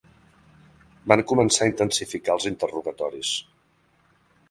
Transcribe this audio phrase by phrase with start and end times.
[1.13, 3.39] Van començar a intensificar els interrogatoris.